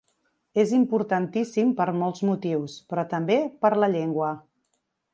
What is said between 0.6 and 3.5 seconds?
És importantíssim per molts motius, però també